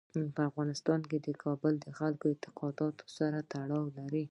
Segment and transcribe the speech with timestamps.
[0.35, 4.19] په افغانستان کې کابل د خلکو د اعتقاداتو سره تړاو لري.